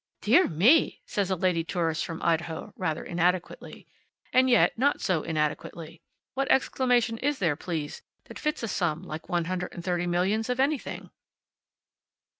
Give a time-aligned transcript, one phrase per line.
[0.21, 3.85] "Dear me!" says a lady tourist from Idaho, rather inadequately.
[4.33, 6.01] And yet, not so inadequately.
[6.33, 10.49] What exclamation is there, please, that fits a sum like one hundred and thirty millions
[10.49, 11.11] of anything?